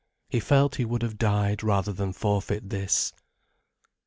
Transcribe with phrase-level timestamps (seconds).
[0.29, 3.13] He felt he would have died rather than forfeit this.